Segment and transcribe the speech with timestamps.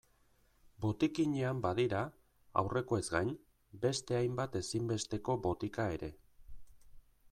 [0.85, 1.99] Botikinean badira,
[2.63, 3.31] aurrekoez gain,
[3.87, 6.15] beste hainbat ezinbesteko botika ere.